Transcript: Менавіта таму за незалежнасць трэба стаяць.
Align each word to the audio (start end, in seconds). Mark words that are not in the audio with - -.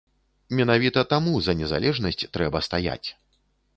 Менавіта 0.59 1.03
таму 1.11 1.33
за 1.47 1.55
незалежнасць 1.59 2.25
трэба 2.39 2.65
стаяць. 2.69 3.07